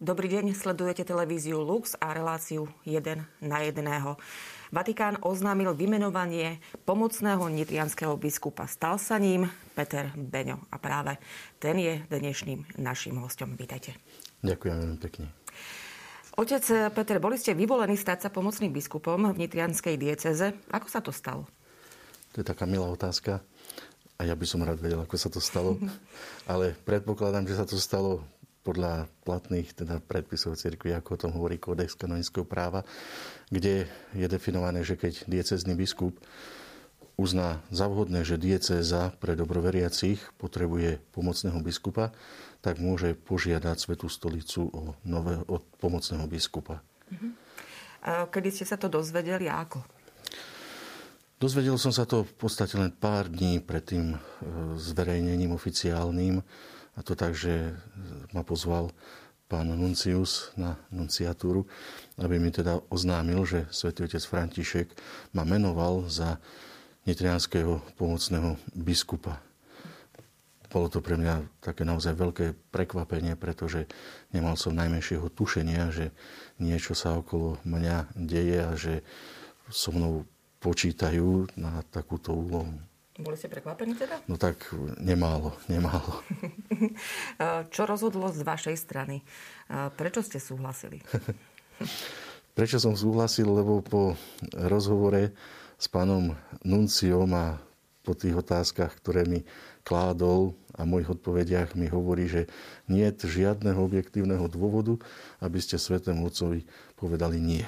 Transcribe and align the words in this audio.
Dobrý 0.00 0.32
deň, 0.32 0.56
sledujete 0.56 1.04
televíziu 1.04 1.60
Lux 1.60 1.92
a 2.00 2.16
reláciu 2.16 2.72
1 2.88 3.20
na 3.44 3.58
1. 3.60 3.84
Vatikán 4.72 5.20
oznámil 5.20 5.76
vymenovanie 5.76 6.56
pomocného 6.88 7.44
nitrianského 7.52 8.16
biskupa. 8.16 8.64
Stal 8.64 8.96
sa 8.96 9.20
ním 9.20 9.52
Peter 9.76 10.08
Beňo 10.16 10.56
a 10.72 10.80
práve 10.80 11.20
ten 11.60 11.76
je 11.76 12.00
dnešným 12.08 12.80
našim 12.80 13.20
hostom. 13.20 13.52
Vítajte. 13.60 13.92
Ďakujem 14.40 14.76
veľmi 14.80 14.98
pekne. 15.04 15.36
Otec 16.32 16.64
Peter, 16.96 17.20
boli 17.20 17.36
ste 17.36 17.52
vyvolení 17.52 18.00
stať 18.00 18.24
sa 18.24 18.28
pomocným 18.32 18.72
biskupom 18.72 19.36
v 19.36 19.36
nitrianskej 19.36 20.00
dieceze. 20.00 20.56
Ako 20.72 20.88
sa 20.88 21.04
to 21.04 21.12
stalo? 21.12 21.44
To 22.32 22.40
je 22.40 22.46
taká 22.48 22.64
milá 22.64 22.88
otázka. 22.88 23.44
A 24.16 24.24
ja 24.24 24.32
by 24.32 24.48
som 24.48 24.64
rád 24.64 24.80
vedel, 24.80 25.04
ako 25.04 25.20
sa 25.20 25.28
to 25.28 25.44
stalo. 25.44 25.76
Ale 26.48 26.72
predpokladám, 26.88 27.44
že 27.44 27.60
sa 27.60 27.68
to 27.68 27.76
stalo 27.76 28.24
podľa 28.60 29.08
platných 29.24 29.72
teda 29.72 30.04
predpisov 30.04 30.60
cirkvi, 30.60 30.92
ako 30.92 31.16
o 31.16 31.20
tom 31.26 31.32
hovorí 31.32 31.56
kódex 31.56 31.96
kanonického 31.96 32.44
práva, 32.44 32.84
kde 33.48 33.88
je 34.12 34.26
definované, 34.28 34.84
že 34.84 35.00
keď 35.00 35.24
diecezný 35.24 35.72
biskup 35.76 36.16
uzná 37.20 37.60
za 37.68 37.84
vhodné, 37.88 38.24
že 38.24 38.40
diecéza 38.40 39.12
pre 39.20 39.36
dobroveriacich 39.36 40.20
potrebuje 40.40 41.00
pomocného 41.12 41.60
biskupa, 41.60 42.16
tak 42.64 42.80
môže 42.80 43.16
požiadať 43.16 43.76
Svetú 43.76 44.08
stolicu 44.08 44.68
o, 44.68 44.82
nové, 45.04 45.40
o 45.48 45.60
pomocného 45.80 46.24
biskupa. 46.28 46.80
Uh-huh. 47.12 47.32
Kedy 48.28 48.48
ste 48.52 48.64
sa 48.64 48.80
to 48.80 48.88
dozvedeli 48.88 49.48
a 49.48 49.64
ako? 49.64 49.84
Dozvedel 51.40 51.80
som 51.80 51.92
sa 51.92 52.04
to 52.04 52.24
v 52.24 52.34
podstate 52.36 52.76
len 52.76 52.92
pár 52.92 53.32
dní 53.32 53.64
pred 53.64 53.80
tým 53.80 54.12
e, 54.12 54.18
zverejnením 54.76 55.56
oficiálnym 55.56 56.44
a 56.94 57.00
to 57.02 57.14
tak, 57.14 57.34
že 57.34 57.74
ma 58.34 58.42
pozval 58.42 58.90
pán 59.50 59.66
Nuncius 59.66 60.54
na 60.54 60.78
nunciatúru, 60.94 61.66
aby 62.22 62.38
mi 62.38 62.54
teda 62.54 62.78
oznámil, 62.86 63.42
že 63.42 63.66
svätý 63.74 64.06
otec 64.06 64.22
František 64.22 64.94
ma 65.34 65.42
menoval 65.42 66.06
za 66.06 66.38
nitrianského 67.02 67.82
pomocného 67.98 68.54
biskupa. 68.70 69.42
Bolo 70.70 70.86
to 70.86 71.02
pre 71.02 71.18
mňa 71.18 71.58
také 71.58 71.82
naozaj 71.82 72.14
veľké 72.14 72.46
prekvapenie, 72.70 73.34
pretože 73.34 73.90
nemal 74.30 74.54
som 74.54 74.70
najmenšieho 74.70 75.26
tušenia, 75.34 75.90
že 75.90 76.14
niečo 76.62 76.94
sa 76.94 77.18
okolo 77.18 77.58
mňa 77.66 78.14
deje 78.14 78.58
a 78.62 78.70
že 78.78 78.94
so 79.66 79.90
mnou 79.90 80.22
počítajú 80.62 81.58
na 81.58 81.82
takúto 81.90 82.30
úlohu. 82.30 82.70
Boli 83.20 83.36
ste 83.36 83.52
prekvapení 83.52 83.92
teda? 83.94 84.24
No 84.26 84.40
tak 84.40 84.72
nemálo, 84.96 85.52
nemálo. 85.68 86.24
Čo 87.74 87.84
rozhodlo 87.84 88.32
z 88.32 88.40
vašej 88.40 88.76
strany? 88.80 89.20
Prečo 90.00 90.24
ste 90.24 90.40
súhlasili? 90.40 91.04
Prečo 92.58 92.80
som 92.80 92.96
súhlasil? 92.96 93.46
Lebo 93.46 93.84
po 93.84 94.16
rozhovore 94.56 95.36
s 95.76 95.86
pánom 95.88 96.32
Nunciom 96.64 97.30
a 97.36 97.60
po 98.00 98.16
tých 98.16 98.40
otázkach, 98.40 98.96
ktoré 98.96 99.28
mi 99.28 99.44
kládol 99.84 100.56
a 100.76 100.88
mojich 100.88 101.12
odpovediach 101.12 101.76
mi 101.76 101.88
hovorí, 101.88 102.24
že 102.24 102.48
nie 102.88 103.04
je 103.04 103.28
žiadneho 103.28 103.80
objektívneho 103.80 104.48
dôvodu, 104.48 104.96
aby 105.44 105.60
ste 105.60 105.76
Svetému 105.76 106.28
Otcovi 106.28 106.64
povedali 106.96 107.36
nie. 107.40 107.64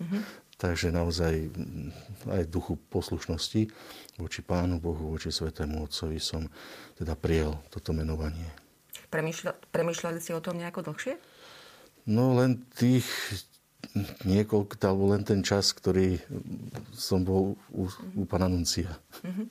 Mm-hmm. 0.00 0.47
Takže 0.58 0.90
naozaj 0.90 1.54
aj 2.26 2.42
v 2.44 2.50
duchu 2.50 2.74
poslušnosti 2.90 3.70
voči 4.18 4.40
Pánu 4.42 4.82
Bohu, 4.82 5.14
voči 5.14 5.30
Svetému 5.30 5.86
Otcovi 5.86 6.18
som 6.18 6.50
teda 6.98 7.14
prijal 7.14 7.62
toto 7.70 7.94
menovanie. 7.94 8.50
Premýšľa, 9.08 9.54
premýšľali 9.70 10.18
si 10.18 10.34
o 10.34 10.42
tom 10.42 10.58
nejako 10.58 10.90
dlhšie? 10.90 11.14
No 12.10 12.34
len 12.34 12.58
tých 12.74 13.06
niekoľko, 14.26 14.74
alebo 14.84 15.14
len 15.14 15.22
ten 15.22 15.40
čas, 15.40 15.70
ktorý 15.70 16.18
som 16.92 17.22
bol 17.22 17.54
u, 17.70 17.86
u 18.18 18.22
pana 18.26 18.50
Nuncia. 18.50 18.90
Uh-huh. 19.22 19.46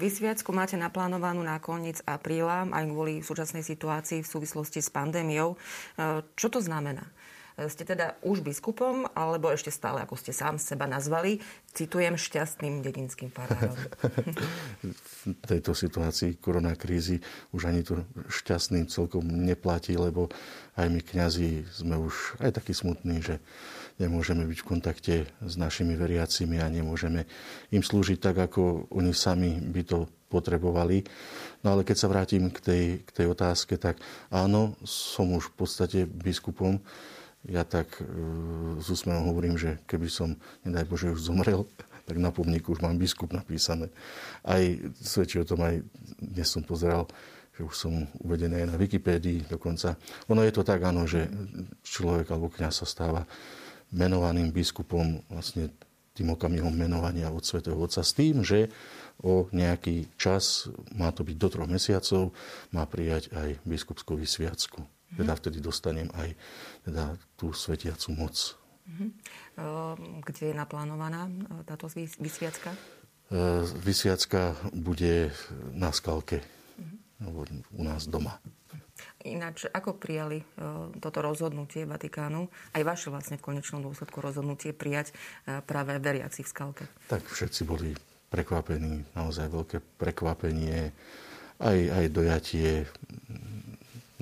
Vysviacku 0.00 0.50
máte 0.50 0.74
naplánovanú 0.80 1.44
na 1.44 1.60
koniec 1.60 2.00
apríla, 2.08 2.66
aj 2.72 2.84
kvôli 2.88 3.20
súčasnej 3.20 3.62
situácii 3.62 4.24
v 4.24 4.28
súvislosti 4.28 4.80
s 4.80 4.88
pandémiou. 4.88 5.54
E, 5.54 5.56
čo 6.34 6.48
to 6.48 6.58
znamená? 6.64 7.04
Ste 7.52 7.84
teda 7.84 8.16
už 8.24 8.40
biskupom, 8.40 9.04
alebo 9.12 9.52
ešte 9.52 9.68
stále, 9.68 10.00
ako 10.00 10.16
ste 10.16 10.32
sám 10.32 10.56
seba 10.56 10.88
nazvali, 10.88 11.44
citujem, 11.76 12.16
šťastným 12.16 12.80
dedinským 12.80 13.28
farárom? 13.28 13.76
v 15.22 15.44
tejto 15.44 15.76
situácii 15.76 16.40
koronakrízy 16.40 17.20
už 17.52 17.68
ani 17.68 17.84
to 17.84 18.08
šťastným 18.32 18.88
celkom 18.88 19.28
neplatí, 19.28 19.94
lebo 20.00 20.32
aj 20.80 20.88
my 20.88 21.00
kňazi 21.04 21.68
sme 21.68 22.00
už 22.00 22.40
aj 22.40 22.56
takí 22.56 22.72
smutní, 22.72 23.20
že 23.20 23.36
nemôžeme 24.00 24.48
byť 24.48 24.58
v 24.64 24.68
kontakte 24.68 25.14
s 25.44 25.54
našimi 25.60 25.92
veriacimi 25.92 26.56
a 26.56 26.72
nemôžeme 26.72 27.28
im 27.68 27.82
slúžiť 27.84 28.18
tak, 28.18 28.40
ako 28.40 28.88
oni 28.88 29.12
sami 29.12 29.60
by 29.60 29.82
to 29.84 30.08
potrebovali. 30.32 31.04
No 31.60 31.76
ale 31.76 31.84
keď 31.84 31.96
sa 32.00 32.08
vrátim 32.08 32.48
k 32.48 32.58
tej, 32.64 32.84
k 33.04 33.10
tej 33.12 33.26
otázke, 33.28 33.76
tak 33.76 34.00
áno, 34.32 34.80
som 34.88 35.28
už 35.36 35.52
v 35.52 35.56
podstate 35.60 35.98
biskupom 36.08 36.80
ja 37.48 37.66
tak 37.66 37.98
e, 37.98 38.04
s 38.78 38.86
úsmevom 38.86 39.34
hovorím, 39.34 39.58
že 39.58 39.82
keby 39.90 40.06
som, 40.06 40.38
nedaj 40.62 40.86
Bože, 40.86 41.10
už 41.10 41.26
zomrel, 41.26 41.66
tak 42.08 42.16
na 42.18 42.30
pomníku 42.30 42.74
už 42.74 42.82
mám 42.82 42.98
biskup 42.98 43.34
napísané. 43.34 43.90
Aj 44.46 44.62
svedčí 45.02 45.42
o 45.42 45.48
tom, 45.48 45.62
aj 45.62 45.82
dnes 46.18 46.48
som 46.48 46.62
pozeral, 46.62 47.10
že 47.52 47.66
už 47.66 47.74
som 47.74 47.92
uvedený 48.24 48.64
aj 48.64 48.68
na 48.72 48.76
Wikipédii 48.80 49.44
dokonca. 49.50 49.98
Ono 50.32 50.40
je 50.40 50.52
to 50.54 50.64
tak, 50.64 50.80
áno, 50.82 51.04
že 51.04 51.28
človek 51.84 52.32
alebo 52.32 52.48
kniaz 52.48 52.80
sa 52.80 52.86
stáva 52.88 53.28
menovaným 53.92 54.48
biskupom 54.48 55.20
vlastne 55.28 55.68
tým 56.12 56.32
okamihom 56.32 56.72
menovania 56.72 57.28
od 57.32 57.44
svätého 57.44 57.76
Otca 57.76 58.04
s 58.04 58.16
tým, 58.16 58.44
že 58.44 58.68
o 59.20 59.48
nejaký 59.52 60.12
čas, 60.16 60.68
má 60.96 61.12
to 61.12 61.24
byť 61.24 61.36
do 61.36 61.48
troch 61.48 61.68
mesiacov, 61.68 62.32
má 62.72 62.84
prijať 62.88 63.32
aj 63.32 63.60
biskupskú 63.64 64.16
vysviacku. 64.16 64.84
Teda 65.12 65.32
vtedy 65.36 65.58
dostanem 65.60 66.08
aj 66.16 66.32
teda 66.88 67.04
tú 67.36 67.52
svetiacu 67.52 68.08
moc. 68.16 68.36
Mhm. 68.88 69.06
Kde 70.26 70.44
je 70.50 70.54
naplánovaná 70.56 71.28
e, 71.28 71.32
táto 71.68 71.86
vysviacka? 72.18 72.72
E, 72.72 72.78
vysviacka 73.78 74.58
bude 74.74 75.30
na 75.72 75.94
skalke, 75.94 76.42
mhm. 76.78 77.62
u 77.78 77.82
nás 77.84 78.10
doma. 78.10 78.40
Ináč, 79.22 79.70
ako 79.70 80.02
prijali 80.02 80.42
e, 80.42 80.46
toto 80.98 81.22
rozhodnutie 81.22 81.86
Vatikánu, 81.86 82.50
aj 82.74 82.82
vaše 82.82 83.08
vlastne 83.14 83.38
v 83.38 83.54
konečnom 83.54 83.86
dôsledku 83.86 84.18
rozhodnutie 84.18 84.74
prijať 84.74 85.14
práve 85.46 85.94
veriaci 86.02 86.42
v 86.42 86.50
skalke? 86.50 86.84
Tak 87.06 87.22
všetci 87.30 87.62
boli 87.62 87.94
prekvapení, 88.32 89.04
naozaj 89.14 89.46
veľké 89.46 89.78
prekvapenie, 90.00 90.90
aj, 91.62 91.78
aj 91.92 92.04
dojatie. 92.10 92.70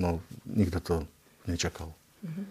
No, 0.01 0.17
nikto 0.49 0.81
to 0.81 0.95
nečakal. 1.45 1.93
Uh-huh. 2.25 2.45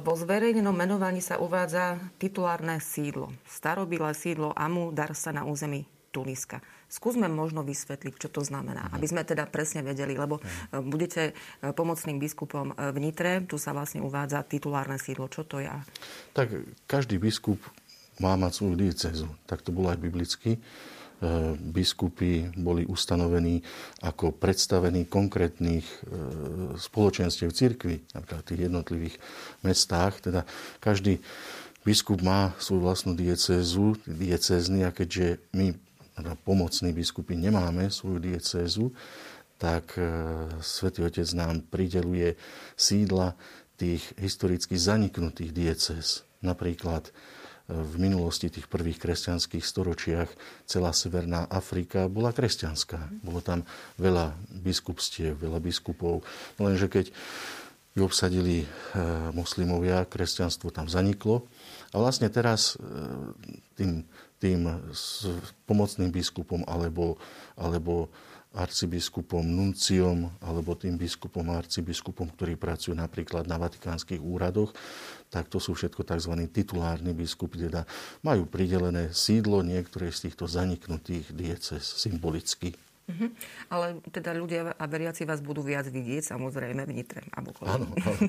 Vo 0.00 0.14
zverejnenom 0.14 0.72
menovaní 0.72 1.18
sa 1.18 1.42
uvádza 1.42 1.98
titulárne 2.22 2.78
sídlo. 2.78 3.34
Starobilé 3.44 4.14
sídlo 4.14 4.54
Amu 4.54 4.94
Darsa 4.94 5.34
na 5.34 5.42
území 5.42 5.84
Tuniska. 6.14 6.62
Skúsme 6.86 7.26
možno 7.26 7.66
vysvetliť, 7.66 8.14
čo 8.16 8.30
to 8.30 8.46
znamená, 8.46 8.88
mhm. 8.88 8.92
aby 8.94 9.06
sme 9.10 9.22
teda 9.26 9.44
presne 9.50 9.82
vedeli, 9.82 10.14
lebo 10.14 10.38
mhm. 10.38 10.86
budete 10.86 11.34
e, 11.34 11.74
pomocným 11.74 12.16
biskupom 12.16 12.72
v 12.72 12.96
Nitre, 13.02 13.42
tu 13.44 13.58
sa 13.58 13.74
vlastne 13.74 14.00
uvádza 14.00 14.46
titulárne 14.46 14.96
sídlo. 14.96 15.26
Čo 15.26 15.44
to 15.44 15.60
je? 15.60 15.68
Tak 16.32 16.56
každý 16.86 17.18
biskup 17.18 17.60
má 18.22 18.38
mať 18.38 18.62
svoju 18.62 18.74
diecezu. 18.80 19.28
Tak 19.44 19.60
to 19.60 19.74
bolo 19.74 19.92
aj 19.92 20.00
biblicky. 20.00 20.56
E, 21.16 21.56
biskupy 21.56 22.52
boli 22.60 22.84
ustanovení 22.84 23.64
ako 24.04 24.36
predstavení 24.36 25.08
konkrétnych 25.08 25.88
e, 25.88 25.96
spoločenstiev 26.76 27.56
cirkvi, 27.56 28.04
napríklad 28.12 28.44
v 28.44 28.48
tých 28.52 28.62
jednotlivých 28.68 29.16
mestách. 29.64 30.20
Teda 30.20 30.44
každý 30.76 31.16
biskup 31.88 32.20
má 32.20 32.52
svoju 32.60 32.84
vlastnú 32.84 33.12
diecézu, 33.16 33.96
diecézny 34.04 34.84
a 34.84 34.92
keďže 34.92 35.40
my 35.56 35.72
teda 36.20 36.36
pomocní 36.44 36.92
biskupy 36.92 37.32
nemáme 37.32 37.88
svoju 37.88 38.20
diecézu, 38.20 38.92
tak 39.56 39.96
e, 39.96 40.04
Svetý 40.60 41.00
Otec 41.00 41.32
nám 41.32 41.64
prideluje 41.64 42.36
sídla 42.76 43.32
tých 43.80 44.04
historicky 44.20 44.76
zaniknutých 44.76 45.52
diecéz. 45.56 46.28
Napríklad 46.44 47.08
v 47.66 47.94
minulosti, 47.98 48.46
tých 48.46 48.70
prvých 48.70 49.02
kresťanských 49.02 49.64
storočiach, 49.66 50.30
celá 50.70 50.94
Severná 50.94 51.50
Afrika 51.50 52.06
bola 52.06 52.30
kresťanská. 52.30 53.22
Bolo 53.26 53.42
tam 53.42 53.66
veľa 53.98 54.38
biskupstiev, 54.62 55.34
veľa 55.34 55.58
biskupov. 55.58 56.22
Lenže 56.62 56.86
keď 56.86 57.06
ju 57.96 58.02
obsadili 58.04 58.62
e, 58.62 58.66
moslimovia, 59.32 60.04
kresťanstvo 60.04 60.68
tam 60.68 60.86
zaniklo. 60.86 61.48
A 61.90 61.98
vlastne 61.98 62.28
teraz 62.28 62.76
e, 62.76 62.84
tým, 63.74 64.04
tým 64.36 64.68
pomocným 65.64 66.12
biskupom 66.12 66.62
alebo, 66.68 67.16
alebo 67.56 68.12
arcibiskupom, 68.56 69.44
nunciom 69.44 70.32
alebo 70.40 70.72
tým 70.72 70.96
biskupom 70.96 71.44
a 71.52 71.60
arcibiskupom, 71.60 72.32
ktorí 72.32 72.56
pracujú 72.56 72.96
napríklad 72.96 73.44
na 73.44 73.60
vatikánskych 73.60 74.20
úradoch, 74.20 74.72
tak 75.28 75.52
to 75.52 75.60
sú 75.60 75.76
všetko 75.76 76.08
tzv. 76.08 76.32
titulárni 76.48 77.12
biskupy, 77.12 77.68
teda 77.68 77.84
majú 78.24 78.48
pridelené 78.48 79.12
sídlo 79.12 79.60
niektoré 79.60 80.08
z 80.08 80.32
týchto 80.32 80.48
zaniknutých 80.48 81.36
dieces 81.36 81.84
symbolicky. 81.84 82.72
Uh-huh. 83.06 83.30
Ale 83.70 84.02
teda 84.10 84.34
ľudia 84.34 84.74
a 84.74 84.84
veriaci 84.90 85.22
vás 85.22 85.38
budú 85.38 85.62
viac 85.62 85.86
vidieť, 85.86 86.34
samozrejme, 86.34 86.82
v 86.90 86.92
Nitre 86.92 87.22
a 87.30 87.38
Áno, 87.38 87.86
áno. 88.02 88.26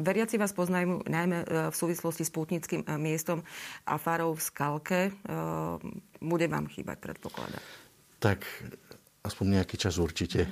veriaci 0.08 0.40
vás 0.40 0.56
poznajú 0.56 1.04
najmä 1.04 1.44
e, 1.44 1.46
v 1.68 1.76
súvislosti 1.76 2.24
s 2.24 2.32
pútnickým 2.32 2.80
e, 2.80 2.96
miestom 2.96 3.44
a 3.84 4.00
farou 4.00 4.32
v 4.32 4.40
Skalke. 4.40 5.00
E, 5.08 5.12
bude 6.24 6.46
vám 6.48 6.64
chýbať, 6.72 6.96
predpokladať? 6.96 7.60
Tak 8.24 8.40
aspoň 9.20 9.60
nejaký 9.60 9.76
čas 9.76 10.00
určite. 10.00 10.48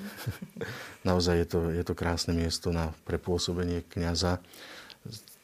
Naozaj 1.08 1.34
je 1.40 1.46
to, 1.48 1.60
je 1.72 1.84
to 1.88 1.96
krásne 1.96 2.36
miesto 2.36 2.68
na 2.68 2.92
prepôsobenie 3.08 3.80
kniaza. 3.88 4.44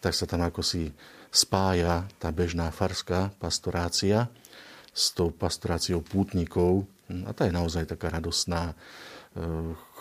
Tak 0.05 0.13
sa 0.13 0.29
tam 0.29 0.45
ako 0.45 0.61
si 0.61 0.93
spája 1.33 2.05
tá 2.21 2.29
bežná 2.29 2.69
farská 2.69 3.33
pastorácia 3.41 4.29
s 4.91 5.15
tou 5.15 5.31
pastoráciou 5.31 6.03
pútnikov. 6.03 6.87
A 7.27 7.31
tá 7.35 7.47
je 7.47 7.55
naozaj 7.55 7.91
taká 7.91 8.11
radosná. 8.11 8.73
E, 8.73 8.75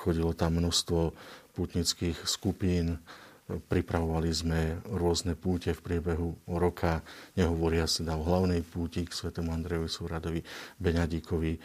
chodilo 0.01 0.33
tam 0.33 0.57
množstvo 0.57 1.13
pútnických 1.57 2.23
skupín, 2.23 3.01
pripravovali 3.49 4.29
sme 4.29 4.77
rôzne 4.85 5.33
púte 5.33 5.73
v 5.73 5.81
priebehu 5.81 6.37
roka, 6.45 7.01
nehovoria 7.33 7.89
sa 7.89 8.05
o 8.13 8.21
hlavnej 8.21 8.61
púti 8.61 9.01
k 9.09 9.11
svetému 9.11 9.49
Andrejovi 9.49 9.89
Súradovi, 9.89 10.41
Beňadíkovi. 10.77 11.53
E, 11.57 11.59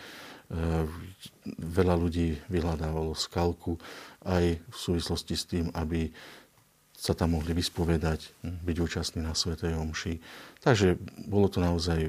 veľa 1.61 1.95
ľudí 2.01 2.41
vyhľadávalo 2.49 3.13
skalku 3.13 3.77
aj 4.25 4.57
v 4.65 4.77
súvislosti 4.77 5.35
s 5.37 5.45
tým, 5.45 5.69
aby 5.77 6.09
sa 6.95 7.13
tam 7.13 7.37
mohli 7.37 7.53
vyspovedať, 7.53 8.33
byť 8.43 8.77
účastní 8.81 9.21
na 9.21 9.37
Svetej 9.37 9.77
Omši. 9.77 10.23
Takže 10.65 10.97
bolo 11.29 11.53
to 11.53 11.61
naozaj, 11.61 12.09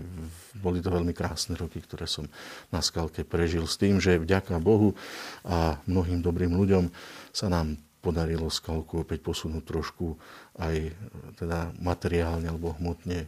boli 0.56 0.80
to 0.80 0.94
veľmi 0.94 1.12
krásne 1.12 1.58
roky, 1.60 1.84
ktoré 1.84 2.08
som 2.08 2.30
na 2.72 2.80
Skalke 2.80 3.28
prežil 3.28 3.68
s 3.68 3.76
tým, 3.76 4.00
že 4.00 4.22
vďaka 4.22 4.56
Bohu 4.64 4.96
a 5.44 5.82
mnohým 5.90 6.24
dobrým 6.24 6.54
ľuďom 6.56 6.94
sa 7.36 7.52
nám 7.52 7.76
podarilo 8.00 8.54
Skalku 8.54 9.02
opäť 9.02 9.26
posunúť 9.26 9.66
trošku 9.66 10.14
aj 10.62 10.94
teda 11.42 11.74
materiálne 11.82 12.46
alebo 12.46 12.78
hmotne. 12.78 13.26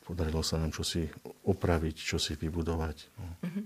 Podarilo 0.00 0.40
sa 0.40 0.56
nám 0.56 0.72
čosi 0.72 1.04
opraviť, 1.44 1.96
čosi 2.00 2.40
vybudovať. 2.40 2.96
No. 3.20 3.26
Uh-huh. 3.44 3.65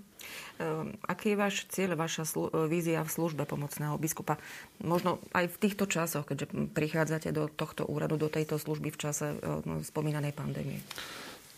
Ehm, 0.61 0.97
aký 1.09 1.33
je 1.33 1.41
váš 1.41 1.55
cieľ, 1.73 1.97
vaša 1.97 2.29
slu- 2.29 2.53
e, 2.53 2.69
vízia 2.69 3.01
v 3.01 3.11
službe 3.11 3.49
pomocného 3.49 3.97
biskupa? 3.97 4.37
Možno 4.85 5.19
aj 5.33 5.49
v 5.49 5.57
týchto 5.57 5.89
časoch, 5.89 6.29
keďže 6.29 6.53
prichádzate 6.77 7.33
do 7.33 7.49
tohto 7.49 7.89
úradu, 7.89 8.21
do 8.21 8.29
tejto 8.29 8.61
služby 8.61 8.93
v 8.93 9.01
čase 9.01 9.35
e, 9.35 9.37
spomínanej 9.85 10.37
pandémie. 10.37 10.85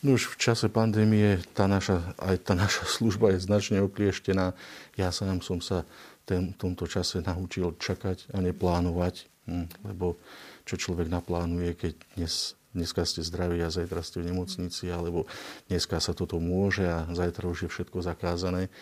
No 0.02 0.18
už 0.18 0.34
v 0.34 0.36
čase 0.38 0.66
pandémie 0.66 1.38
tá 1.54 1.70
naša, 1.70 2.14
aj 2.18 2.42
tá 2.42 2.58
naša 2.58 2.82
služba 2.90 3.34
je 3.34 3.42
značne 3.42 3.78
oklieštená. 3.86 4.50
Ja 4.98 5.14
sám 5.14 5.42
som 5.46 5.62
sa 5.62 5.86
v 6.26 6.54
tomto 6.58 6.86
čase 6.86 7.22
naučil 7.22 7.74
čakať 7.78 8.34
a 8.34 8.42
neplánovať, 8.42 9.30
hm, 9.46 9.66
lebo 9.86 10.18
čo 10.66 10.78
človek 10.78 11.10
naplánuje, 11.10 11.70
keď 11.74 11.92
dnes 12.18 12.54
dneska 12.72 13.04
ste 13.04 13.20
zdraví 13.20 13.60
a 13.60 13.72
zajtra 13.72 14.00
ste 14.00 14.24
v 14.24 14.32
nemocnici, 14.32 14.88
alebo 14.88 15.28
dneska 15.68 16.00
sa 16.00 16.16
toto 16.16 16.40
môže 16.40 16.84
a 16.88 17.08
zajtra 17.12 17.48
už 17.48 17.68
je 17.68 17.70
všetko 17.70 18.04
zakázané. 18.04 18.72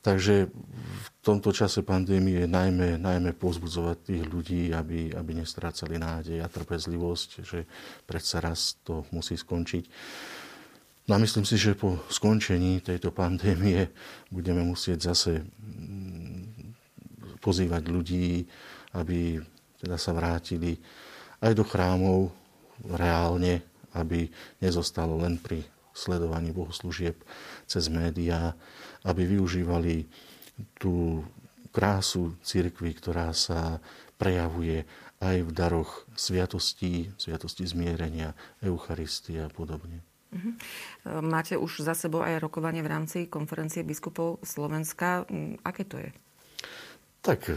Takže 0.00 0.48
v 0.48 1.08
tomto 1.20 1.52
čase 1.52 1.84
pandémie 1.84 2.48
najmä, 2.48 2.96
najmä 2.96 3.36
pozbudzovať 3.36 3.96
tých 4.08 4.24
ľudí, 4.24 4.62
aby, 4.72 5.12
aby 5.12 5.30
nestrácali 5.36 6.00
nádej 6.00 6.40
a 6.40 6.48
trpezlivosť, 6.48 7.28
že 7.44 7.68
predsa 8.08 8.40
raz 8.40 8.80
to 8.80 9.04
musí 9.12 9.36
skončiť. 9.36 9.84
No 11.04 11.18
a 11.18 11.18
myslím 11.20 11.44
si, 11.44 11.60
že 11.60 11.76
po 11.76 12.00
skončení 12.08 12.80
tejto 12.80 13.12
pandémie 13.12 13.92
budeme 14.32 14.64
musieť 14.64 15.12
zase 15.12 15.44
mm, 15.44 16.72
pozývať 17.44 17.82
ľudí, 17.92 18.48
aby 18.96 19.36
teda 19.84 20.00
sa 20.00 20.16
vrátili 20.16 20.80
aj 21.44 21.52
do 21.52 21.64
chrámov, 21.64 22.32
reálne, 22.86 23.60
aby 23.92 24.30
nezostalo 24.62 25.18
len 25.20 25.36
pri 25.36 25.66
sledovaní 25.90 26.54
bohoslúžieb 26.54 27.18
cez 27.66 27.90
médiá, 27.90 28.54
aby 29.02 29.26
využívali 29.26 30.06
tú 30.78 31.26
krásu 31.74 32.34
cirkvy, 32.42 32.94
ktorá 32.94 33.34
sa 33.34 33.82
prejavuje 34.20 34.84
aj 35.20 35.36
v 35.44 35.50
daroch 35.52 36.08
sviatostí, 36.16 37.12
sviatosti 37.20 37.68
zmierenia, 37.68 38.32
Eucharistie 38.64 39.44
a 39.44 39.50
podobne. 39.52 40.00
Mhm. 40.30 40.50
Máte 41.26 41.58
už 41.58 41.82
za 41.82 41.92
sebou 41.98 42.22
aj 42.22 42.38
rokovanie 42.38 42.86
v 42.86 42.92
rámci 42.92 43.18
konferencie 43.26 43.82
biskupov 43.82 44.38
Slovenska. 44.46 45.26
Aké 45.66 45.82
to 45.82 45.98
je? 45.98 46.10
Tak 47.20 47.50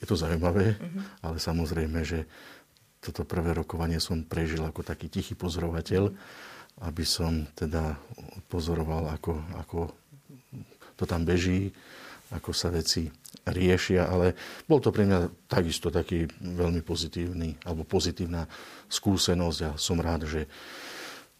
je 0.00 0.06
to 0.08 0.16
zaujímavé, 0.16 0.80
uh-huh. 0.80 1.02
ale 1.20 1.36
samozrejme, 1.36 2.00
že 2.06 2.24
toto 3.04 3.28
prvé 3.28 3.52
rokovanie 3.52 4.00
som 4.00 4.24
prežil 4.24 4.64
ako 4.64 4.80
taký 4.80 5.12
tichý 5.12 5.36
pozorovateľ, 5.36 6.08
aby 6.88 7.04
som 7.04 7.44
teda 7.52 8.00
pozoroval, 8.48 9.12
ako, 9.12 9.36
ako 9.60 9.78
to 10.96 11.04
tam 11.04 11.28
beží, 11.28 11.68
ako 12.32 12.50
sa 12.56 12.72
veci 12.72 13.12
riešia, 13.44 14.08
ale 14.08 14.32
bol 14.64 14.80
to 14.80 14.88
pre 14.88 15.04
mňa 15.04 15.46
takisto 15.46 15.92
taký 15.92 16.24
veľmi 16.40 16.80
pozitívny, 16.80 17.60
alebo 17.68 17.84
pozitívna 17.84 18.48
skúsenosť 18.88 19.58
a 19.60 19.70
som 19.76 20.00
rád, 20.00 20.24
že 20.24 20.48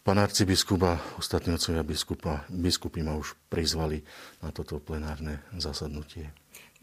pán 0.05 0.21
arcibiskup 0.21 0.85
a 0.85 1.01
ostatní 1.17 1.57
otcovia 1.57 1.81
biskupa, 1.81 2.45
biskupy 2.47 3.01
ma 3.01 3.17
už 3.17 3.33
prizvali 3.49 4.05
na 4.39 4.53
toto 4.53 4.77
plenárne 4.77 5.41
zasadnutie. 5.57 6.29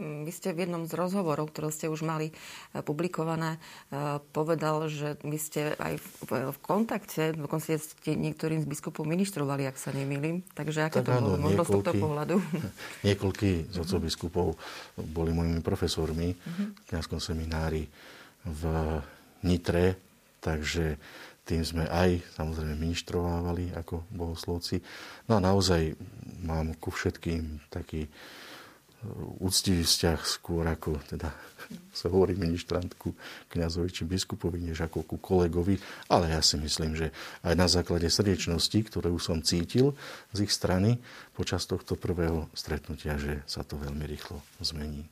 Vy 0.03 0.33
ste 0.35 0.51
v 0.51 0.67
jednom 0.67 0.85
z 0.91 0.99
rozhovorov, 0.99 1.55
ktoré 1.55 1.71
ste 1.71 1.87
už 1.87 2.03
mali 2.03 2.31
e, 2.31 2.35
publikované, 2.83 3.57
e, 3.89 4.19
povedal, 4.35 4.91
že 4.91 5.17
vy 5.23 5.39
ste 5.39 5.79
aj 5.79 6.03
v, 6.27 6.57
kontakte, 6.59 7.33
dokonca 7.39 7.79
ste 7.79 8.19
niektorým 8.19 8.63
z 8.63 8.69
biskupov 8.69 9.07
ministrovali, 9.07 9.65
ak 9.71 9.79
sa 9.79 9.95
nemýlim. 9.95 10.43
Takže 10.59 10.91
aké 10.91 11.01
tak 11.01 11.07
to 11.07 11.13
áno, 11.15 11.39
bolo? 11.39 11.47
Možno 11.47 11.63
z 11.63 11.71
tohto 11.79 11.93
pohľadu? 11.95 12.37
Niekoľkí 13.07 13.71
z 13.71 13.77
otcov 13.79 14.01
biskupov 14.03 14.47
boli 14.99 15.31
mojimi 15.31 15.63
profesormi 15.63 16.35
uh-huh. 16.35 16.67
v 16.75 16.81
kniazskom 16.91 17.23
seminári 17.23 17.87
v 18.43 18.63
Nitre, 19.47 19.99
takže 20.43 20.99
tým 21.43 21.63
sme 21.67 21.85
aj 21.91 22.23
samozrejme 22.39 22.79
ministrovávali 22.79 23.75
ako 23.75 24.07
bohoslovci. 24.15 24.79
No 25.27 25.39
a 25.39 25.41
naozaj 25.43 25.99
mám 26.47 26.75
ku 26.79 26.95
všetkým 26.95 27.67
taký 27.67 28.07
úctivý 29.43 29.83
vzťah 29.83 30.21
skôr 30.23 30.63
ako 30.67 30.99
teda 31.11 31.35
sa 31.99 32.07
hovorí 32.07 32.39
ministrantku 32.39 33.15
kniazovi 33.51 33.91
či 33.91 34.03
biskupovi, 34.07 34.63
než 34.63 34.87
ako 34.87 35.03
ku 35.03 35.17
kolegovi. 35.19 35.79
Ale 36.07 36.31
ja 36.31 36.41
si 36.43 36.59
myslím, 36.59 36.95
že 36.95 37.11
aj 37.43 37.55
na 37.59 37.67
základe 37.67 38.07
srdečnosti, 38.07 38.79
ktorú 38.79 39.19
som 39.19 39.43
cítil 39.43 39.95
z 40.31 40.47
ich 40.47 40.53
strany 40.55 41.03
počas 41.35 41.67
tohto 41.67 41.99
prvého 41.99 42.47
stretnutia, 42.55 43.19
že 43.19 43.43
sa 43.47 43.67
to 43.67 43.79
veľmi 43.79 44.07
rýchlo 44.07 44.39
zmení. 44.63 45.07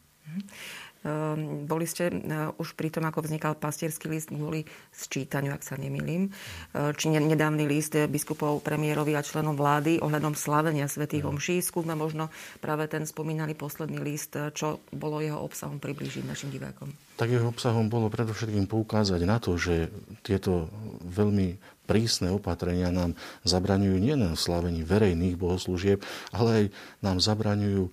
Ehm, 1.01 1.65
boli 1.65 1.89
ste 1.89 2.13
eh, 2.13 2.53
už 2.61 2.77
pri 2.77 2.93
tom, 2.93 3.09
ako 3.09 3.25
vznikal 3.25 3.57
pastierský 3.57 4.13
list 4.13 4.29
kvôli 4.29 4.69
sčítaniu, 4.93 5.57
ak 5.57 5.65
sa 5.65 5.81
nemýlim, 5.81 6.29
eh, 6.29 6.93
či 6.93 7.09
nedávny 7.09 7.65
list 7.65 7.97
biskupov, 7.97 8.61
premiérovi 8.61 9.17
a 9.17 9.25
členom 9.25 9.57
vlády 9.57 10.05
ohľadom 10.05 10.37
slavenia 10.37 10.85
svätých 10.93 11.25
omší. 11.25 11.65
Skúsme 11.65 11.97
možno 11.97 12.29
práve 12.61 12.85
ten 12.93 13.09
spomínaný 13.09 13.57
posledný 13.57 13.97
list, 14.05 14.37
eh, 14.37 14.53
čo 14.53 14.85
bolo 14.93 15.25
jeho 15.25 15.41
obsahom 15.41 15.81
priblížiť 15.81 16.29
našim 16.29 16.53
divákom. 16.53 16.93
Tak 17.17 17.33
jeho 17.33 17.49
obsahom 17.49 17.89
bolo 17.89 18.13
predovšetkým 18.13 18.69
poukázať 18.69 19.21
na 19.25 19.41
to, 19.41 19.57
že 19.57 19.89
tieto 20.21 20.69
veľmi 21.05 21.81
prísne 21.89 22.31
opatrenia 22.31 22.95
nám 22.95 23.19
zabraňujú 23.43 23.99
nielen 23.99 24.37
v 24.37 24.39
slavení 24.39 24.87
verejných 24.87 25.35
bohoslúžieb, 25.35 25.99
ale 26.31 26.49
aj 26.55 26.65
nám 27.03 27.19
zabraňujú 27.19 27.91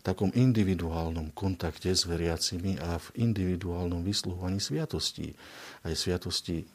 v 0.00 0.06
takom 0.08 0.32
individuálnom 0.32 1.36
kontakte 1.36 1.92
s 1.92 2.08
veriacimi 2.08 2.80
a 2.80 2.96
v 2.96 3.06
individuálnom 3.20 4.00
vysluhovaní 4.00 4.56
sviatostí. 4.56 5.36
Aj 5.84 5.92
sviatosti 5.92 6.64
e, 6.64 6.66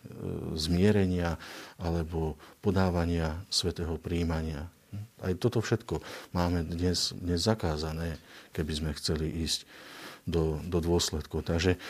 zmierenia 0.54 1.34
alebo 1.82 2.38
podávania 2.62 3.42
svetého 3.50 3.98
príjmania. 3.98 4.70
Aj 5.26 5.34
toto 5.42 5.58
všetko 5.58 6.06
máme 6.38 6.70
dnes, 6.70 7.18
dnes 7.18 7.42
zakázané, 7.42 8.22
keby 8.54 8.72
sme 8.78 8.92
chceli 8.94 9.42
ísť 9.42 9.66
do, 10.30 10.62
do 10.62 10.78
dôsledkov. 10.78 11.50
Takže 11.50 11.82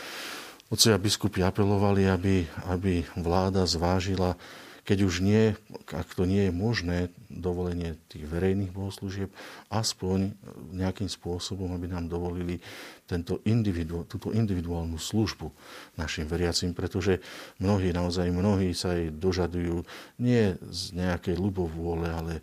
otcovia 0.71 0.95
biskupy 0.95 1.43
apelovali, 1.43 2.07
aby, 2.07 2.47
aby 2.71 3.03
vláda 3.19 3.67
zvážila 3.67 4.39
keď 4.85 4.97
už 5.01 5.25
nie, 5.25 5.57
ak 5.89 6.13
to 6.13 6.29
nie 6.29 6.47
je 6.47 6.53
možné, 6.53 7.09
dovolenie 7.27 7.97
tých 8.05 8.29
verejných 8.29 8.69
bohoslúžieb, 8.69 9.33
aspoň 9.73 10.37
nejakým 10.71 11.09
spôsobom, 11.09 11.73
aby 11.73 11.89
nám 11.89 12.05
dovolili 12.05 12.61
tento 13.09 13.41
individu, 13.49 14.05
túto 14.05 14.29
individuálnu 14.29 15.01
službu 15.01 15.49
našim 15.97 16.29
veriacim, 16.29 16.77
pretože 16.77 17.17
mnohí, 17.57 17.89
naozaj 17.89 18.29
mnohí 18.29 18.77
sa 18.77 18.93
aj 18.93 19.17
dožadujú 19.17 19.81
nie 20.21 20.53
z 20.69 20.81
nejakej 20.93 21.33
ľubovôle, 21.33 22.07
ale, 22.13 22.33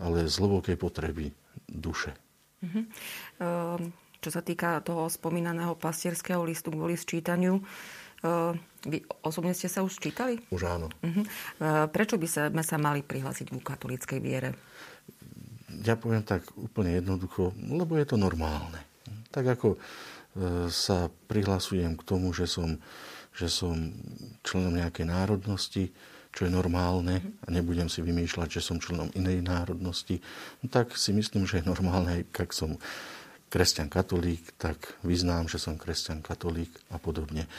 ale 0.00 0.24
z 0.24 0.34
hlbokej 0.40 0.80
potreby 0.80 1.36
duše. 1.68 2.16
Uh-huh. 2.64 2.84
Čo 4.20 4.30
sa 4.32 4.44
týka 4.44 4.84
toho 4.84 5.08
spomínaného 5.08 5.76
pastierského 5.76 6.44
listu 6.44 6.68
kvôli 6.68 6.96
sčítaniu, 6.96 7.60
vy 8.84 8.98
osobne 9.24 9.52
ste 9.56 9.68
sa 9.68 9.84
už 9.84 9.96
čítali? 9.96 10.40
Už 10.52 10.68
áno. 10.68 10.88
Uh-huh. 11.00 11.24
Prečo 11.88 12.16
by 12.20 12.28
sme 12.28 12.62
sa 12.64 12.76
mali 12.76 13.04
prihlásiť 13.04 13.52
ku 13.52 13.60
katolíckej 13.60 14.20
viere? 14.20 14.56
Ja 15.80 15.96
poviem 15.96 16.24
tak 16.24 16.44
úplne 16.56 16.96
jednoducho, 16.96 17.56
lebo 17.56 17.96
je 17.96 18.06
to 18.08 18.16
normálne. 18.20 18.80
Tak 19.30 19.46
ako 19.56 19.68
e, 19.76 19.78
sa 20.68 21.08
prihlasujem 21.30 21.94
k 21.94 22.02
tomu, 22.02 22.34
že 22.34 22.50
som, 22.50 22.76
že 23.32 23.46
som 23.46 23.94
členom 24.42 24.74
nejakej 24.76 25.06
národnosti, 25.06 25.94
čo 26.30 26.46
je 26.46 26.52
normálne 26.52 27.22
a 27.42 27.46
nebudem 27.50 27.90
si 27.90 28.02
vymýšľať, 28.02 28.58
že 28.58 28.62
som 28.62 28.82
členom 28.82 29.10
inej 29.14 29.42
národnosti, 29.42 30.22
no 30.62 30.70
tak 30.70 30.94
si 30.94 31.10
myslím, 31.10 31.46
že 31.46 31.62
je 31.62 31.70
normálne, 31.70 32.26
ak 32.30 32.50
som 32.54 32.78
kresťan 33.50 33.90
katolík, 33.90 34.54
tak 34.56 34.94
vyznám, 35.02 35.50
že 35.50 35.58
som 35.58 35.74
kresťan 35.74 36.22
katolík 36.22 36.70
a 36.88 37.02
podobne. 37.02 37.50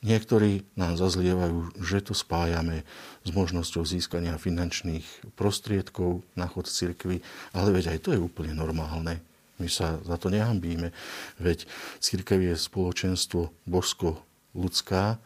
Niektorí 0.00 0.64
nám 0.74 0.96
zazlievajú, 0.96 1.76
že 1.84 2.00
to 2.00 2.16
spájame 2.16 2.82
s 3.22 3.30
možnosťou 3.30 3.84
získania 3.84 4.40
finančných 4.40 5.04
prostriedkov 5.36 6.24
na 6.32 6.48
chod 6.48 6.72
cirkvy, 6.72 7.20
ale 7.52 7.68
veď 7.76 7.94
aj 7.94 7.98
to 8.00 8.10
je 8.16 8.20
úplne 8.24 8.56
normálne. 8.56 9.20
My 9.60 9.68
sa 9.70 10.00
za 10.02 10.16
to 10.18 10.32
nehambíme, 10.32 10.90
veď 11.38 11.68
církev 12.02 12.40
je 12.42 12.58
spoločenstvo 12.58 13.54
božsko-ľudská, 13.68 15.20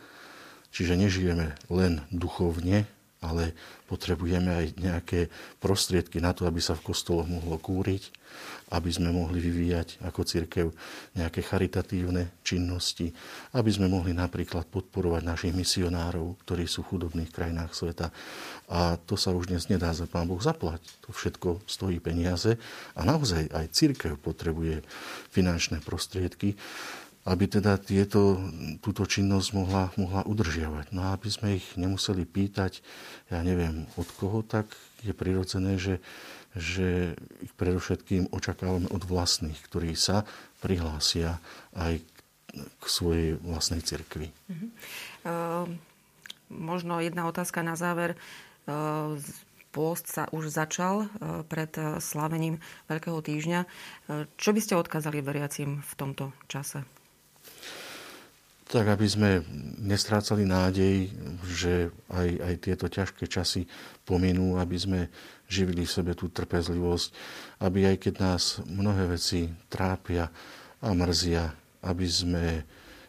čiže 0.75 0.99
nežijeme 0.99 1.57
len 1.73 2.05
duchovne, 2.13 2.85
ale 3.19 3.57
potrebujeme 3.91 4.51
aj 4.53 4.67
nejaké 4.79 5.21
prostriedky 5.59 6.23
na 6.23 6.31
to, 6.31 6.47
aby 6.47 6.63
sa 6.63 6.79
v 6.79 6.93
kostoloch 6.93 7.27
mohlo 7.27 7.59
kúriť, 7.59 8.15
aby 8.71 8.91
sme 8.93 9.11
mohli 9.11 9.41
vyvíjať 9.41 10.05
ako 10.05 10.21
církev 10.23 10.67
nejaké 11.17 11.41
charitatívne 11.41 12.31
činnosti, 12.45 13.11
aby 13.57 13.71
sme 13.73 13.89
mohli 13.89 14.13
napríklad 14.13 14.69
podporovať 14.69 15.23
našich 15.25 15.55
misionárov, 15.57 16.37
ktorí 16.45 16.69
sú 16.69 16.85
v 16.85 16.95
chudobných 16.95 17.33
krajinách 17.33 17.73
sveta. 17.75 18.13
A 18.69 19.01
to 19.01 19.17
sa 19.17 19.33
už 19.33 19.49
dnes 19.51 19.67
nedá 19.73 19.91
za 19.97 20.05
Pán 20.05 20.29
Boh 20.29 20.39
zaplať. 20.39 20.85
To 21.09 21.11
všetko 21.11 21.65
stojí 21.65 21.99
peniaze 21.99 22.61
a 22.95 23.01
naozaj 23.03 23.51
aj 23.51 23.73
církev 23.73 24.21
potrebuje 24.21 24.85
finančné 25.33 25.81
prostriedky 25.83 26.55
aby 27.29 27.45
teda 27.45 27.77
tieto, 27.77 28.41
túto 28.81 29.05
činnosť 29.05 29.49
mohla, 29.53 29.93
mohla 30.01 30.25
udržiavať. 30.25 30.97
No 30.97 31.05
a 31.05 31.13
aby 31.13 31.29
sme 31.29 31.61
ich 31.61 31.77
nemuseli 31.77 32.25
pýtať, 32.25 32.81
ja 33.29 33.45
neviem 33.45 33.85
od 34.01 34.09
koho, 34.17 34.41
tak 34.41 34.73
je 35.05 35.13
prirodzené, 35.13 35.77
že, 35.77 36.01
že 36.57 37.13
ich 37.45 37.53
predovšetkým 37.61 38.33
očakávame 38.33 38.89
od 38.89 39.05
vlastných, 39.05 39.61
ktorí 39.61 39.93
sa 39.93 40.25
prihlásia 40.65 41.37
aj 41.77 42.01
k 42.57 42.85
svojej 42.89 43.37
vlastnej 43.45 43.85
cirkvi. 43.85 44.33
Uh-huh. 44.49 44.69
Uh, 45.29 45.65
možno 46.49 46.97
jedna 47.05 47.29
otázka 47.29 47.61
na 47.61 47.77
záver. 47.77 48.17
Uh, 48.65 49.21
pôst 49.69 50.09
sa 50.09 50.33
už 50.33 50.49
začal 50.49 51.07
uh, 51.07 51.45
pred 51.45 51.71
slavením 52.01 52.57
Veľkého 52.89 53.21
týždňa. 53.21 53.69
Čo 54.41 54.51
by 54.57 54.61
ste 54.65 54.81
odkázali 54.81 55.21
veriacim 55.21 55.85
v 55.85 55.93
tomto 55.93 56.33
čase? 56.49 56.89
Tak 58.69 58.85
aby 58.85 59.07
sme 59.09 59.31
nestrácali 59.81 60.45
nádej, 60.45 61.09
že 61.49 61.89
aj, 62.13 62.29
aj 62.37 62.55
tieto 62.61 62.87
ťažké 62.87 63.25
časy 63.25 63.65
pominú, 64.05 64.61
aby 64.61 64.77
sme 64.77 65.01
živili 65.49 65.89
v 65.89 65.95
sebe 65.97 66.13
tú 66.13 66.29
trpezlivosť, 66.29 67.09
aby 67.65 67.89
aj 67.89 67.97
keď 67.97 68.15
nás 68.21 68.61
mnohé 68.69 69.09
veci 69.09 69.49
trápia 69.73 70.29
a 70.85 70.89
mrzia, 70.93 71.49
aby 71.81 72.05
sme, 72.05 72.45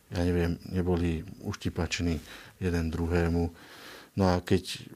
ja 0.08 0.22
neviem, 0.24 0.56
neboli 0.72 1.28
uštipační 1.44 2.16
jeden 2.64 2.88
druhému. 2.88 3.44
No 4.16 4.24
a 4.32 4.40
keď 4.40 4.88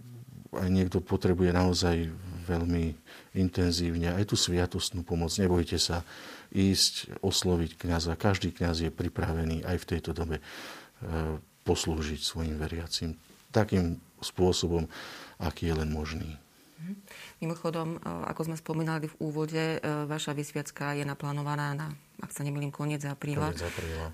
aj 0.55 0.69
niekto 0.71 1.03
potrebuje 1.03 1.51
naozaj 1.51 2.07
veľmi 2.43 2.93
intenzívne 3.33 4.13
aj 4.13 4.29
tú 4.29 4.35
sviatostnú 4.37 5.01
pomoc, 5.01 5.33
nebojte 5.39 5.79
sa, 5.81 6.05
ísť 6.53 7.19
osloviť 7.25 7.81
kniaza. 7.81 8.13
Každý 8.13 8.53
kňaz 8.53 8.85
je 8.85 8.91
pripravený 8.93 9.65
aj 9.65 9.77
v 9.81 9.89
tejto 9.89 10.13
dobe 10.13 10.37
e, 10.37 10.43
poslúžiť 11.65 12.21
svojim 12.21 12.55
veriacim 12.61 13.17
takým 13.49 13.97
spôsobom, 14.21 14.85
aký 15.41 15.73
je 15.73 15.75
len 15.75 15.89
možný. 15.89 16.37
Mhm. 16.77 16.93
Mimochodom, 17.41 17.97
e, 17.97 17.99
ako 18.29 18.53
sme 18.53 18.55
spomínali 18.61 19.09
v 19.09 19.15
úvode, 19.17 19.57
e, 19.57 19.77
vaša 20.05 20.37
vysviacka 20.37 20.93
je 20.93 21.03
naplánovaná 21.09 21.73
na, 21.73 21.89
ak 22.21 22.29
sa 22.29 22.45
nemýlim, 22.45 22.69
koniec 22.69 23.01
apríla. 23.01 23.49
Koniec 23.49 23.65
apríla. 23.65 24.05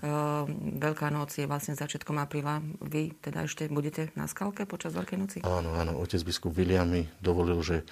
Veľká 0.80 1.12
noc 1.12 1.36
je 1.36 1.44
vlastne 1.44 1.76
začiatkom 1.76 2.16
apríla. 2.16 2.64
Vy 2.80 3.20
teda 3.20 3.44
ešte 3.44 3.68
budete 3.68 4.08
na 4.16 4.24
skalke 4.24 4.64
počas 4.64 4.96
Veľkej 4.96 5.18
noci? 5.20 5.38
Áno, 5.44 5.76
áno. 5.76 6.00
Otec 6.00 6.24
biskup 6.24 6.56
William 6.56 6.88
mi 6.88 7.04
dovolil, 7.20 7.60
že 7.60 7.84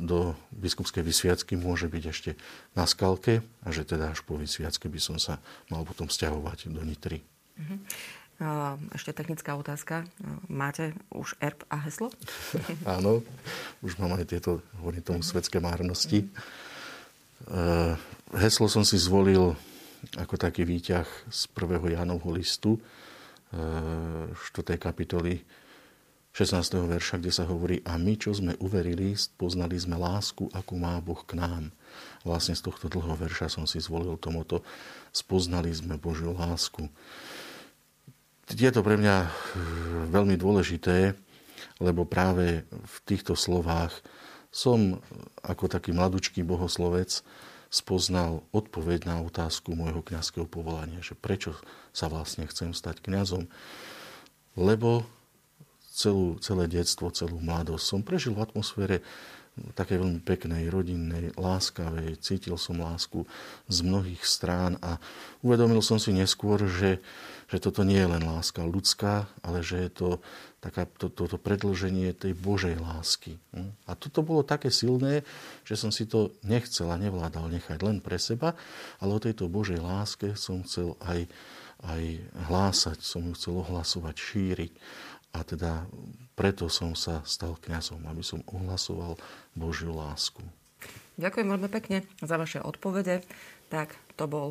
do 0.00 0.34
biskupskej 0.50 1.04
vysviacky 1.04 1.54
môže 1.54 1.86
byť 1.86 2.04
ešte 2.08 2.30
na 2.72 2.88
skalke 2.88 3.44
a 3.62 3.68
že 3.70 3.84
teda 3.84 4.10
až 4.10 4.24
po 4.24 4.34
vysviacke 4.34 4.88
by 4.88 5.00
som 5.00 5.16
sa 5.20 5.38
mal 5.68 5.84
potom 5.84 6.08
stiahovať 6.08 6.72
do 6.72 6.82
Nitry. 6.82 7.20
Uh-huh. 7.60 7.78
Ešte 8.90 9.14
technická 9.14 9.54
otázka. 9.54 10.10
Máte 10.50 10.92
už 11.14 11.38
erb 11.38 11.62
a 11.70 11.78
heslo? 11.86 12.10
Áno, 12.98 13.22
už 13.78 13.94
mám 14.02 14.18
aj 14.18 14.26
tieto, 14.26 14.58
hovorím 14.82 15.06
tomu, 15.06 15.20
svetské 15.22 15.62
márnosti. 15.62 16.26
Uh, 17.46 17.94
heslo 18.34 18.66
som 18.66 18.82
si 18.82 18.98
zvolil 18.98 19.54
ako 20.18 20.34
taký 20.36 20.66
výťah 20.66 21.06
z 21.30 21.40
prvého 21.54 21.88
Jánovho 21.94 22.34
listu, 22.34 22.76
4. 23.54 24.34
kapitoly 24.82 25.38
16. 26.34 26.90
verša, 26.90 27.22
kde 27.22 27.30
sa 27.30 27.46
hovorí, 27.46 27.78
a 27.86 27.94
my, 27.94 28.18
čo 28.18 28.34
sme 28.34 28.58
uverili, 28.58 29.14
poznali 29.38 29.78
sme 29.78 29.94
lásku, 29.94 30.50
akú 30.50 30.74
má 30.74 30.98
Boh 30.98 31.22
k 31.22 31.38
nám. 31.38 31.70
Vlastne 32.26 32.58
z 32.58 32.66
tohto 32.66 32.90
dlhého 32.90 33.14
verša 33.14 33.46
som 33.46 33.70
si 33.70 33.78
zvolil 33.78 34.18
tomuto, 34.18 34.66
spoznali 35.14 35.70
sme 35.70 35.94
Božiu 35.94 36.34
lásku. 36.34 36.90
Je 38.50 38.66
to 38.74 38.82
pre 38.82 38.98
mňa 38.98 39.16
eh, 39.22 39.30
veľmi 40.10 40.34
dôležité, 40.34 41.14
lebo 41.78 42.02
práve 42.02 42.66
v 42.66 42.96
týchto 43.06 43.38
slovách 43.38 43.94
som 44.50 44.98
ako 45.46 45.70
taký 45.70 45.94
mladučký 45.94 46.42
bohoslovec 46.42 47.22
spoznal 47.70 48.42
odpoveď 48.50 49.06
na 49.06 49.22
otázku 49.22 49.70
môjho 49.78 50.02
kňazského 50.02 50.50
povolania, 50.50 50.98
že 50.98 51.14
prečo 51.14 51.54
sa 51.94 52.10
vlastne 52.10 52.50
chcem 52.50 52.74
stať 52.74 53.06
kňazom. 53.06 53.46
Lebo 54.58 55.06
celú, 55.94 56.36
celé 56.42 56.66
detstvo, 56.66 57.14
celú 57.14 57.38
mladosť 57.38 57.84
som 57.86 58.00
prežil 58.02 58.34
v 58.34 58.42
atmosfére 58.42 58.98
také 59.78 59.94
veľmi 59.94 60.18
peknej, 60.18 60.66
rodinnej, 60.66 61.30
láskavej. 61.38 62.18
Cítil 62.18 62.58
som 62.58 62.82
lásku 62.82 63.22
z 63.70 63.78
mnohých 63.86 64.26
strán 64.26 64.74
a 64.82 64.98
uvedomil 65.46 65.78
som 65.78 66.02
si 66.02 66.10
neskôr, 66.10 66.66
že, 66.66 66.98
že 67.46 67.58
toto 67.62 67.86
nie 67.86 68.02
je 68.02 68.10
len 68.10 68.26
láska 68.26 68.66
ľudská, 68.66 69.30
ale 69.46 69.62
že 69.62 69.86
je 69.86 69.90
to 69.94 70.08
taká, 70.58 70.90
to, 70.98 71.06
toto 71.06 71.38
predlženie 71.38 72.10
tej 72.18 72.34
Božej 72.34 72.74
lásky. 72.82 73.38
A 73.86 73.94
toto 73.94 74.26
bolo 74.26 74.42
také 74.42 74.74
silné, 74.74 75.22
že 75.62 75.78
som 75.78 75.94
si 75.94 76.10
to 76.10 76.34
nechcel 76.42 76.90
a 76.90 76.98
nevládal 76.98 77.46
nechať 77.46 77.78
len 77.78 78.02
pre 78.02 78.18
seba, 78.18 78.58
ale 78.98 79.14
o 79.14 79.22
tejto 79.22 79.46
Božej 79.46 79.78
láske 79.78 80.34
som 80.34 80.66
chcel 80.66 80.98
aj, 80.98 81.30
aj 81.86 82.02
hlásať, 82.50 82.98
som 83.06 83.22
ju 83.22 83.38
chcel 83.38 83.54
ohlasovať, 83.62 84.14
šíriť. 84.18 84.72
A 85.34 85.42
teda 85.42 85.90
preto 86.38 86.70
som 86.70 86.94
sa 86.94 87.22
stal 87.26 87.58
kňazom, 87.58 88.06
aby 88.06 88.22
som 88.22 88.42
ohlasoval 88.46 89.18
Božiu 89.54 89.90
lásku. 89.94 90.42
Ďakujem 91.14 91.46
veľmi 91.46 91.68
pekne 91.70 92.02
za 92.22 92.34
vaše 92.38 92.58
odpovede. 92.58 93.22
Tak 93.70 93.94
to 94.18 94.26
bol 94.26 94.48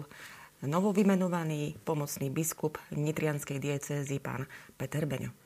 novovymenovaný 0.64 1.76
pomocný 1.84 2.32
biskup 2.32 2.80
Nitrianskej 2.96 3.60
diecézy 3.60 4.24
pán 4.24 4.48
Peter 4.80 5.04
Beňo. 5.04 5.43